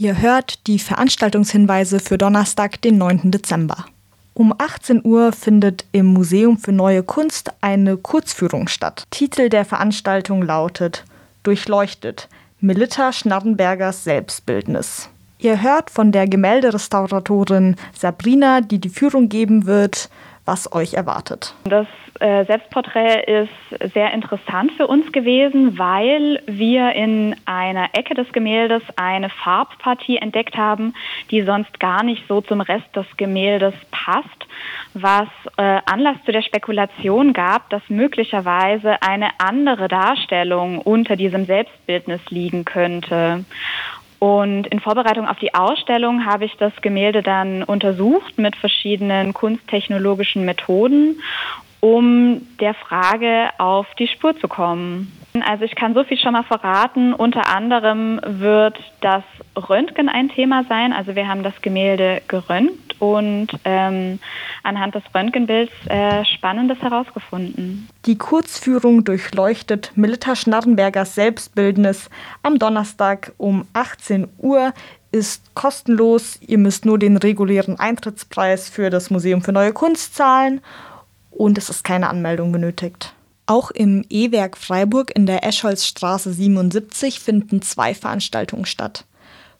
Ihr 0.00 0.22
hört 0.22 0.68
die 0.68 0.78
Veranstaltungshinweise 0.78 1.98
für 1.98 2.18
Donnerstag, 2.18 2.80
den 2.82 2.98
9. 2.98 3.32
Dezember. 3.32 3.84
Um 4.32 4.54
18 4.56 5.04
Uhr 5.04 5.32
findet 5.32 5.86
im 5.90 6.06
Museum 6.06 6.56
für 6.56 6.70
Neue 6.70 7.02
Kunst 7.02 7.50
eine 7.62 7.96
Kurzführung 7.96 8.68
statt. 8.68 9.08
Titel 9.10 9.48
der 9.48 9.64
Veranstaltung 9.64 10.44
lautet 10.44 11.04
Durchleuchtet 11.42 12.28
Melitta 12.60 13.12
Schnarrenbergers 13.12 14.04
Selbstbildnis. 14.04 15.08
Ihr 15.40 15.62
hört 15.62 15.90
von 15.90 16.12
der 16.12 16.28
Gemälderestauratorin 16.28 17.74
Sabrina, 17.92 18.60
die 18.60 18.78
die 18.78 18.90
Führung 18.90 19.28
geben 19.28 19.66
wird, 19.66 20.10
was 20.48 20.72
euch 20.72 20.94
erwartet. 20.94 21.54
Das 21.64 21.86
äh, 22.20 22.46
Selbstporträt 22.46 23.22
ist 23.42 23.92
sehr 23.92 24.12
interessant 24.12 24.72
für 24.72 24.86
uns 24.86 25.12
gewesen, 25.12 25.78
weil 25.78 26.42
wir 26.46 26.92
in 26.94 27.36
einer 27.44 27.90
Ecke 27.92 28.14
des 28.14 28.32
Gemäldes 28.32 28.82
eine 28.96 29.28
Farbpartie 29.28 30.16
entdeckt 30.16 30.56
haben, 30.56 30.94
die 31.30 31.42
sonst 31.42 31.78
gar 31.78 32.02
nicht 32.02 32.26
so 32.26 32.40
zum 32.40 32.62
Rest 32.62 32.88
des 32.96 33.06
Gemäldes 33.18 33.74
passt, 33.90 34.46
was 34.94 35.28
äh, 35.58 35.80
Anlass 35.84 36.16
zu 36.24 36.32
der 36.32 36.42
Spekulation 36.42 37.34
gab, 37.34 37.68
dass 37.68 37.82
möglicherweise 37.88 39.02
eine 39.02 39.28
andere 39.38 39.86
Darstellung 39.86 40.78
unter 40.78 41.14
diesem 41.14 41.44
Selbstbildnis 41.44 42.22
liegen 42.30 42.64
könnte. 42.64 43.44
Und 44.18 44.66
in 44.66 44.80
Vorbereitung 44.80 45.28
auf 45.28 45.38
die 45.38 45.54
Ausstellung 45.54 46.26
habe 46.26 46.44
ich 46.44 46.56
das 46.56 46.72
Gemälde 46.82 47.22
dann 47.22 47.62
untersucht 47.62 48.38
mit 48.38 48.56
verschiedenen 48.56 49.32
kunsttechnologischen 49.32 50.44
Methoden, 50.44 51.20
um 51.80 52.42
der 52.58 52.74
Frage 52.74 53.50
auf 53.58 53.86
die 53.96 54.08
Spur 54.08 54.36
zu 54.38 54.48
kommen. 54.48 55.12
Also 55.46 55.64
ich 55.64 55.76
kann 55.76 55.94
so 55.94 56.02
viel 56.02 56.18
schon 56.18 56.32
mal 56.32 56.42
verraten. 56.42 57.12
Unter 57.12 57.48
anderem 57.54 58.20
wird 58.24 58.76
das 59.00 59.22
Röntgen 59.56 60.08
ein 60.08 60.30
Thema 60.30 60.64
sein. 60.68 60.92
Also 60.92 61.14
wir 61.14 61.28
haben 61.28 61.44
das 61.44 61.60
Gemälde 61.62 62.22
geröntgt 62.26 62.87
und 62.98 63.48
ähm, 63.64 64.18
anhand 64.62 64.94
des 64.94 65.02
Röntgenbilds 65.14 65.72
äh, 65.88 66.24
Spannendes 66.24 66.78
herausgefunden. 66.80 67.88
Die 68.06 68.18
Kurzführung 68.18 69.04
durchleuchtet 69.04 69.92
Melita 69.94 70.36
Schnarrenbergers 70.36 71.14
Selbstbildnis 71.14 72.10
am 72.42 72.58
Donnerstag 72.58 73.32
um 73.38 73.66
18 73.72 74.28
Uhr 74.38 74.72
ist 75.10 75.54
kostenlos. 75.54 76.38
Ihr 76.40 76.58
müsst 76.58 76.84
nur 76.84 76.98
den 76.98 77.16
regulären 77.16 77.78
Eintrittspreis 77.78 78.68
für 78.68 78.90
das 78.90 79.10
Museum 79.10 79.42
für 79.42 79.52
Neue 79.52 79.72
Kunst 79.72 80.14
zahlen 80.14 80.60
und 81.30 81.56
es 81.58 81.70
ist 81.70 81.84
keine 81.84 82.08
Anmeldung 82.10 82.52
benötigt. 82.52 83.14
Auch 83.46 83.70
im 83.70 84.04
E-Werk 84.10 84.58
Freiburg 84.58 85.10
in 85.14 85.24
der 85.24 85.42
Escholzstraße 85.46 86.32
77 86.32 87.20
finden 87.20 87.62
zwei 87.62 87.94
Veranstaltungen 87.94 88.66
statt. 88.66 89.06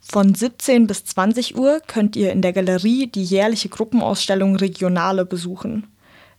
Von 0.00 0.34
17 0.34 0.86
bis 0.86 1.04
20 1.04 1.56
Uhr 1.56 1.80
könnt 1.86 2.16
ihr 2.16 2.32
in 2.32 2.42
der 2.42 2.52
Galerie 2.52 3.06
die 3.06 3.24
jährliche 3.24 3.68
Gruppenausstellung 3.68 4.56
Regionale 4.56 5.24
besuchen. 5.24 5.86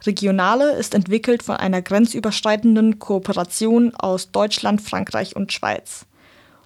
Regionale 0.06 0.72
ist 0.72 0.96
entwickelt 0.96 1.44
von 1.44 1.58
einer 1.58 1.82
grenzüberschreitenden 1.82 3.00
Kooperation 3.00 3.94
aus 3.96 4.32
Deutschland, 4.32 4.82
Frankreich 4.82 5.36
und 5.36 5.52
Schweiz. 5.52 6.06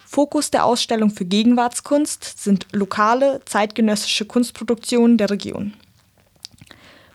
Fokus 0.06 0.52
der 0.52 0.66
Ausstellung 0.66 1.10
für 1.10 1.26
Gegenwartskunst 1.26 2.44
sind 2.44 2.68
lokale, 2.72 3.42
zeitgenössische 3.46 4.26
Kunstproduktionen 4.26 5.18
der 5.18 5.32
Region. 5.32 5.74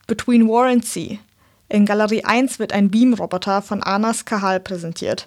Between 0.06 0.48
War 0.48 0.66
and 0.66 0.84
Sea 0.84 1.18
in 1.68 1.84
Galerie 1.84 2.24
1 2.24 2.58
wird 2.58 2.72
ein 2.72 2.90
Beamroboter 2.90 3.60
von 3.60 3.82
Anas 3.82 4.24
Kahal 4.24 4.58
präsentiert. 4.58 5.26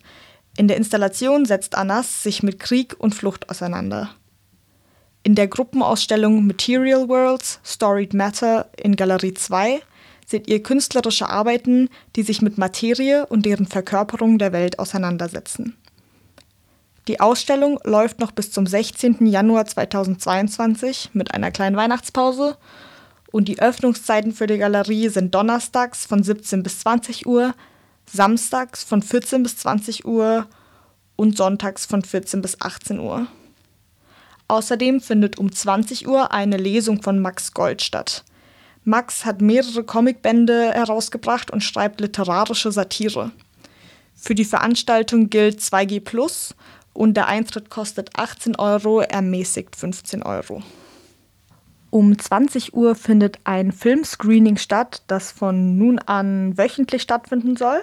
In 0.58 0.68
der 0.68 0.78
Installation 0.78 1.46
setzt 1.46 1.76
Anas 1.76 2.24
sich 2.24 2.42
mit 2.42 2.60
Krieg 2.60 2.96
und 2.98 3.14
Flucht 3.14 3.50
auseinander. 3.50 4.10
In 5.24 5.36
der 5.36 5.48
Gruppenausstellung 5.48 6.48
Material 6.48 7.08
Worlds 7.08 7.60
Storied 7.64 8.16
Matter 8.16 8.68
in 8.76 8.96
Galerie 8.96 9.36
2 9.36 9.82
seht 10.26 10.48
ihr 10.48 10.64
künstlerische 10.64 11.30
Arbeiten, 11.30 11.90
die 12.16 12.24
sich 12.24 12.42
mit 12.42 12.58
Materie 12.58 13.28
und 13.28 13.46
deren 13.46 13.68
Verkörperung 13.68 14.40
der 14.40 14.52
Welt 14.52 14.80
auseinandersetzen. 14.80 15.78
Die 17.08 17.20
Ausstellung 17.20 17.80
läuft 17.84 18.20
noch 18.20 18.32
bis 18.32 18.52
zum 18.52 18.66
16. 18.66 19.28
Januar 19.28 19.66
2022 19.68 21.12
mit 21.14 21.36
einer 21.36 21.52
kleinen 21.52 21.76
Weihnachtspause 21.76 22.58
und 23.32 23.48
die 23.48 23.60
Öffnungszeiten 23.60 24.34
für 24.34 24.48
die 24.48 24.58
Galerie 24.58 25.10
sind 25.10 25.36
donnerstags 25.36 26.06
von 26.06 26.24
17 26.24 26.64
bis 26.64 26.80
20 26.80 27.28
Uhr, 27.28 27.54
samstags 28.08 28.84
von 28.84 29.04
14 29.04 29.44
bis 29.44 29.58
20 29.58 30.06
Uhr 30.06 30.48
und 31.16 31.38
sonntags 31.38 31.86
von 31.86 32.02
14 32.02 32.42
bis 32.42 32.60
18 32.60 33.00
Uhr. 33.00 33.28
Außerdem 34.52 35.00
findet 35.00 35.40
um 35.40 35.50
20 35.50 36.10
Uhr 36.10 36.34
eine 36.34 36.58
Lesung 36.58 37.02
von 37.02 37.20
Max 37.20 37.54
Gold 37.54 37.82
statt. 37.82 38.26
Max 38.84 39.24
hat 39.24 39.40
mehrere 39.40 39.86
Comicbände 39.86 40.74
herausgebracht 40.74 41.52
und 41.52 41.64
schreibt 41.64 42.02
literarische 42.02 42.70
Satire. 42.70 43.32
Für 44.14 44.36
die 44.36 44.44
Veranstaltung 44.44 45.30
gilt 45.30 45.62
2G 45.62 46.02
Plus 46.02 46.54
und 46.92 47.16
der 47.16 47.28
Eintritt 47.28 47.70
kostet 47.70 48.10
18 48.18 48.58
Euro, 48.58 49.00
ermäßigt 49.00 49.78
15 49.78 50.22
Euro. 50.22 50.62
Um 51.90 52.20
20 52.20 52.74
Uhr 52.74 52.96
findet 52.96 53.40
ein 53.46 53.72
Filmscreening 53.72 54.58
statt, 54.58 55.04
das 55.08 55.32
von 55.32 55.78
nun 55.78 55.98
an 55.98 56.58
wöchentlich 56.58 57.04
stattfinden 57.04 57.56
soll. 57.56 57.80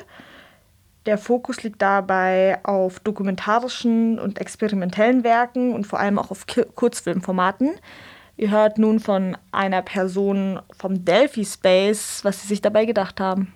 Der 1.08 1.16
Fokus 1.16 1.62
liegt 1.62 1.80
dabei 1.80 2.58
auf 2.64 3.00
dokumentarischen 3.00 4.18
und 4.18 4.38
experimentellen 4.38 5.24
Werken 5.24 5.72
und 5.72 5.86
vor 5.86 5.98
allem 5.98 6.18
auch 6.18 6.30
auf 6.30 6.44
Kurzfilmformaten. 6.74 7.70
Ihr 8.36 8.50
hört 8.50 8.76
nun 8.76 9.00
von 9.00 9.34
einer 9.50 9.80
Person 9.80 10.60
vom 10.78 11.06
Delphi 11.06 11.46
Space, 11.46 12.20
was 12.24 12.42
sie 12.42 12.48
sich 12.48 12.60
dabei 12.60 12.84
gedacht 12.84 13.20
haben. 13.20 13.54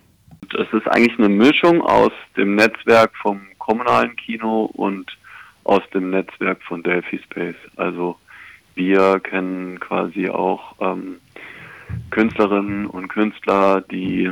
Es 0.51 0.65
ist 0.73 0.87
eigentlich 0.87 1.15
eine 1.19 1.29
Mischung 1.29 1.83
aus 1.83 2.11
dem 2.35 2.55
Netzwerk 2.55 3.11
vom 3.21 3.41
kommunalen 3.59 4.15
Kino 4.15 4.71
und 4.73 5.15
aus 5.63 5.83
dem 5.93 6.09
Netzwerk 6.09 6.59
von 6.63 6.81
Delphi 6.81 7.19
Space. 7.19 7.69
Also 7.75 8.15
wir 8.73 9.19
kennen 9.19 9.79
quasi 9.79 10.27
auch 10.27 10.73
ähm, 10.81 11.19
Künstlerinnen 12.09 12.87
und 12.87 13.09
Künstler, 13.09 13.81
die 13.81 14.31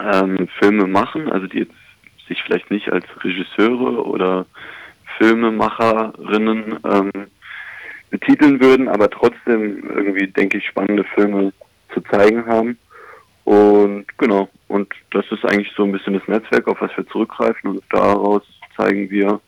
ähm, 0.00 0.48
Filme 0.58 0.86
machen, 0.86 1.30
also 1.30 1.46
die 1.48 1.58
jetzt 1.58 1.83
sich 2.28 2.42
vielleicht 2.42 2.70
nicht 2.70 2.90
als 2.90 3.04
Regisseure 3.22 4.04
oder 4.04 4.46
Filmemacherinnen 5.18 6.78
ähm, 6.84 7.12
betiteln 8.10 8.60
würden, 8.60 8.88
aber 8.88 9.10
trotzdem 9.10 9.82
irgendwie, 9.90 10.28
denke 10.28 10.58
ich, 10.58 10.66
spannende 10.66 11.04
Filme 11.14 11.52
zu 11.92 12.00
zeigen 12.02 12.46
haben. 12.46 12.78
Und 13.44 14.06
genau, 14.18 14.48
und 14.68 14.92
das 15.10 15.24
ist 15.30 15.44
eigentlich 15.44 15.72
so 15.76 15.84
ein 15.84 15.92
bisschen 15.92 16.14
das 16.14 16.26
Netzwerk, 16.26 16.66
auf 16.68 16.80
was 16.80 16.90
wir 16.96 17.06
zurückgreifen 17.08 17.70
und 17.70 17.82
daraus 17.90 18.42
zeigen 18.76 19.10
wir 19.10 19.40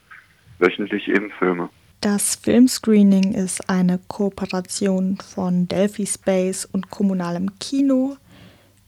wöchentlich 0.59 1.09
eben 1.09 1.31
Filme. 1.39 1.71
Das 2.01 2.37
Filmscreening 2.37 3.33
ist 3.33 3.71
eine 3.71 3.99
Kooperation 4.07 5.19
von 5.19 5.67
Delphi 5.67 6.07
Space 6.07 6.67
und 6.67 6.91
kommunalem 6.91 7.59
Kino. 7.59 8.17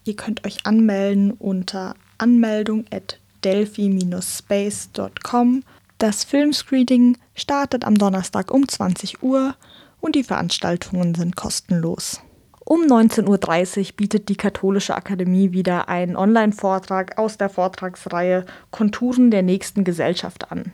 Ihr 0.05 0.15
könnt 0.15 0.47
euch 0.47 0.67
anmelden 0.67 1.33
unter 1.33 1.95
anmeldung 2.19 2.85
at 2.93 3.19
delphi-space.com. 3.45 5.63
Das 5.99 6.25
Filmscreening 6.25 7.17
startet 7.35 7.85
am 7.85 7.97
Donnerstag 7.97 8.51
um 8.53 8.69
20 8.69 9.23
Uhr 9.23 9.55
und 10.01 10.15
die 10.15 10.25
Veranstaltungen 10.25 11.15
sind 11.15 11.37
kostenlos. 11.37 12.21
Um 12.65 12.83
19.30 12.83 13.79
Uhr 13.79 13.87
bietet 13.97 14.29
die 14.29 14.37
Katholische 14.37 14.95
Akademie 14.95 15.53
wieder 15.53 15.89
einen 15.89 16.17
Online-Vortrag 16.17 17.19
aus 17.19 17.39
der 17.39 17.49
Vortragsreihe 17.49 18.45
Konturen 18.71 19.31
der 19.31 19.43
nächsten 19.43 19.85
Gesellschaft 19.85 20.53
an. 20.53 20.73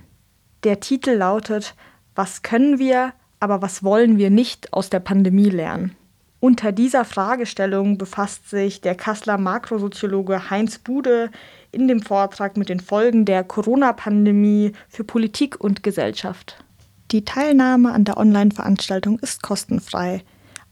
Der 0.65 0.81
Titel 0.81 1.13
lautet 1.13 1.77
was 2.15 2.43
können 2.43 2.79
wir, 2.79 3.13
aber 3.41 3.61
was 3.61 3.83
wollen 3.83 4.19
wir 4.19 4.31
nicht 4.31 4.73
aus 4.73 4.89
der 4.89 5.01
Pandemie 5.01 5.51
lernen? 5.51 5.97
Unter 6.41 6.73
dieser 6.73 7.05
Fragestellung 7.05 7.99
befasst 7.99 8.51
sich 8.51 8.81
der 8.81 8.95
Kasseler 8.95 9.39
Makrosoziologe 9.39 10.51
Heinz 10.51 10.79
Bude 10.79 11.31
in 11.75 11.89
dem 11.89 12.01
Vortrag 12.01 12.57
mit 12.57 12.69
den 12.69 12.79
Folgen 12.81 13.25
der 13.25 13.45
Corona-Pandemie 13.45 14.73
für 14.89 15.05
Politik 15.05 15.61
und 15.61 15.83
Gesellschaft. 15.83 16.65
Die 17.11 17.25
Teilnahme 17.25 17.93
an 17.93 18.05
der 18.05 18.17
Online-Veranstaltung 18.17 19.19
ist 19.19 19.43
kostenfrei. 19.43 20.23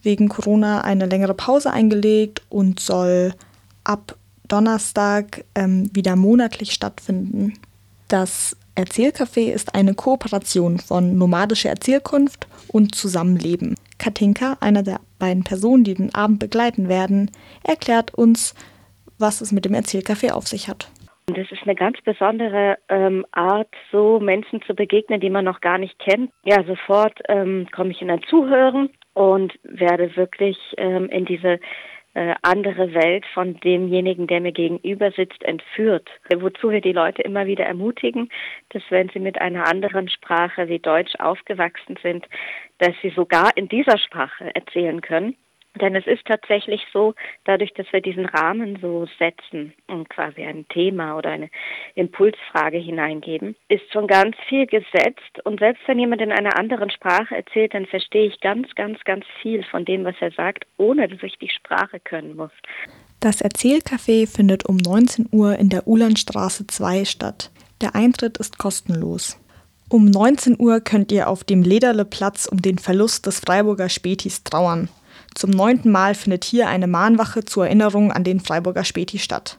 wegen 0.01 0.29
Corona 0.29 0.81
eine 0.81 1.05
längere 1.05 1.33
Pause 1.33 1.71
eingelegt 1.71 2.41
und 2.49 2.79
soll 2.79 3.33
ab 3.83 4.15
Donnerstag 4.49 5.45
ähm, 5.55 5.89
wieder 5.93 6.15
monatlich 6.15 6.71
stattfinden. 6.73 7.53
Das 8.09 8.57
Erzählcafé 8.75 9.51
ist 9.51 9.75
eine 9.75 9.93
Kooperation 9.93 10.79
von 10.79 11.17
Nomadische 11.17 11.69
Erzählkunft 11.69 12.47
und 12.67 12.95
Zusammenleben. 12.95 13.75
Katinka, 13.97 14.57
einer 14.61 14.83
der 14.83 14.99
beiden 15.19 15.43
Personen, 15.43 15.83
die 15.83 15.93
den 15.93 16.15
Abend 16.15 16.39
begleiten 16.39 16.89
werden, 16.89 17.29
erklärt 17.63 18.13
uns, 18.13 18.55
was 19.17 19.41
es 19.41 19.51
mit 19.51 19.65
dem 19.65 19.73
Erzählcafé 19.73 20.31
auf 20.31 20.47
sich 20.47 20.69
hat. 20.69 20.89
Das 21.27 21.51
ist 21.51 21.61
eine 21.63 21.75
ganz 21.75 21.97
besondere 22.01 22.77
ähm, 22.87 23.25
Art, 23.31 23.69
so 23.91 24.19
Menschen 24.19 24.61
zu 24.63 24.73
begegnen, 24.73 25.19
die 25.19 25.29
man 25.29 25.45
noch 25.45 25.61
gar 25.61 25.77
nicht 25.77 25.99
kennt. 25.99 26.31
Ja, 26.43 26.63
sofort 26.63 27.19
ähm, 27.27 27.67
komme 27.71 27.91
ich 27.91 28.01
in 28.01 28.09
ein 28.09 28.23
Zuhören 28.23 28.89
und 29.13 29.53
werde 29.63 30.15
wirklich 30.15 30.57
ähm, 30.77 31.07
in 31.09 31.25
diese 31.25 31.59
äh, 32.19 32.35
andere 32.41 32.93
Welt 32.93 33.25
von 33.33 33.57
demjenigen, 33.61 34.27
der 34.27 34.41
mir 34.41 34.51
gegenüber 34.51 35.09
sitzt, 35.11 35.41
entführt. 35.43 36.09
Wozu 36.35 36.69
wir 36.69 36.81
die 36.81 36.91
Leute 36.91 37.21
immer 37.21 37.45
wieder 37.45 37.63
ermutigen, 37.63 38.29
dass 38.69 38.83
wenn 38.89 39.07
sie 39.07 39.19
mit 39.19 39.39
einer 39.39 39.65
anderen 39.69 40.09
Sprache 40.09 40.67
wie 40.67 40.79
Deutsch 40.79 41.15
aufgewachsen 41.19 41.95
sind, 42.03 42.25
dass 42.79 42.91
sie 43.01 43.11
sogar 43.11 43.55
in 43.55 43.69
dieser 43.69 43.97
Sprache 43.97 44.53
erzählen 44.53 44.99
können 44.99 45.37
denn 45.81 45.95
es 45.95 46.05
ist 46.07 46.25
tatsächlich 46.25 46.81
so, 46.93 47.13
dadurch, 47.45 47.73
dass 47.73 47.91
wir 47.91 48.01
diesen 48.01 48.25
Rahmen 48.25 48.77
so 48.81 49.07
setzen 49.17 49.73
und 49.87 50.09
quasi 50.09 50.43
ein 50.43 50.67
Thema 50.69 51.17
oder 51.17 51.31
eine 51.31 51.49
Impulsfrage 51.95 52.77
hineingeben, 52.77 53.55
ist 53.67 53.91
schon 53.91 54.07
ganz 54.07 54.35
viel 54.47 54.65
gesetzt. 54.65 55.43
Und 55.43 55.59
selbst 55.59 55.81
wenn 55.87 55.99
jemand 55.99 56.21
in 56.21 56.31
einer 56.31 56.57
anderen 56.57 56.89
Sprache 56.89 57.35
erzählt, 57.35 57.73
dann 57.73 57.85
verstehe 57.85 58.27
ich 58.27 58.39
ganz, 58.39 58.73
ganz, 58.75 58.99
ganz 59.05 59.25
viel 59.41 59.63
von 59.63 59.85
dem, 59.85 60.05
was 60.05 60.15
er 60.19 60.31
sagt, 60.31 60.65
ohne 60.77 61.07
dass 61.07 61.23
ich 61.23 61.37
die 61.37 61.49
Sprache 61.49 61.99
können 61.99 62.35
muss. 62.35 62.51
Das 63.19 63.41
Erzählcafé 63.41 64.27
findet 64.27 64.65
um 64.65 64.77
19 64.77 65.27
Uhr 65.31 65.57
in 65.57 65.69
der 65.69 65.87
Ulandstraße 65.87 66.67
2 66.67 67.05
statt. 67.05 67.51
Der 67.81 67.95
Eintritt 67.95 68.37
ist 68.37 68.57
kostenlos. 68.57 69.37
Um 69.91 70.05
19 70.05 70.57
Uhr 70.59 70.81
könnt 70.81 71.11
ihr 71.11 71.27
auf 71.27 71.43
dem 71.43 71.63
Lederle 71.63 72.05
Platz 72.05 72.45
um 72.45 72.61
den 72.61 72.77
Verlust 72.77 73.25
des 73.25 73.39
Freiburger 73.39 73.89
Spätis 73.89 74.43
trauern. 74.43 74.87
Zum 75.35 75.51
neunten 75.51 75.91
Mal 75.91 76.15
findet 76.15 76.43
hier 76.43 76.67
eine 76.67 76.87
Mahnwache 76.87 77.45
zur 77.45 77.65
Erinnerung 77.65 78.11
an 78.11 78.23
den 78.23 78.39
Freiburger 78.39 78.83
Späti 78.83 79.19
statt. 79.19 79.57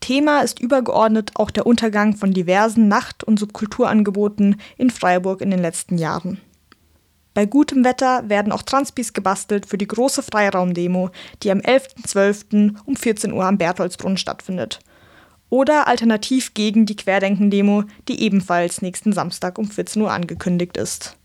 Thema 0.00 0.40
ist 0.40 0.60
übergeordnet 0.60 1.32
auch 1.34 1.50
der 1.50 1.66
Untergang 1.66 2.16
von 2.16 2.32
diversen 2.32 2.88
Nacht- 2.88 3.24
und 3.24 3.38
Subkulturangeboten 3.38 4.60
in 4.76 4.90
Freiburg 4.90 5.40
in 5.40 5.50
den 5.50 5.60
letzten 5.60 5.96
Jahren. 5.96 6.40
Bei 7.34 7.46
gutem 7.46 7.84
Wetter 7.84 8.28
werden 8.28 8.52
auch 8.52 8.62
Transpis 8.62 9.14
gebastelt 9.14 9.64
für 9.64 9.78
die 9.78 9.88
große 9.88 10.22
Freiraumdemo, 10.22 11.10
die 11.42 11.50
am 11.50 11.60
11.12. 11.60 12.74
um 12.84 12.96
14 12.96 13.32
Uhr 13.32 13.44
am 13.44 13.56
Bertholdsbrunnen 13.56 14.18
stattfindet. 14.18 14.80
Oder 15.48 15.86
alternativ 15.86 16.52
gegen 16.54 16.84
die 16.84 16.96
Querdenken-Demo, 16.96 17.84
die 18.08 18.20
ebenfalls 18.22 18.82
nächsten 18.82 19.12
Samstag 19.12 19.58
um 19.58 19.70
14 19.70 20.02
Uhr 20.02 20.10
angekündigt 20.10 20.76
ist. 20.76 21.16